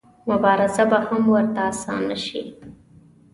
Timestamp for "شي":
2.25-2.43